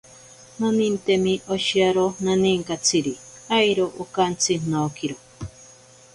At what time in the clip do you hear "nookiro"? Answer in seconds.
4.69-5.17